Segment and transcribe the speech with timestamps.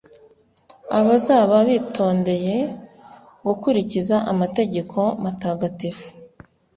[0.99, 2.55] abazaba bitondeye
[3.45, 6.07] gukurikiza amategeko matagatifu